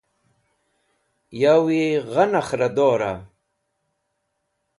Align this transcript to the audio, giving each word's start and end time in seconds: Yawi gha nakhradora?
Yawi 1.41 1.81
gha 2.11 2.23
nakhradora? 2.31 3.13